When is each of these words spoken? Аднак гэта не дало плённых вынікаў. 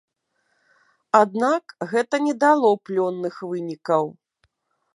Аднак 1.19 1.75
гэта 1.93 2.15
не 2.29 2.35
дало 2.45 2.71
плённых 2.89 3.35
вынікаў. 3.51 4.03